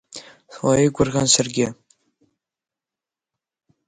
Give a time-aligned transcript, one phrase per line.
[0.53, 1.67] Слеигәырӷьон саргьы.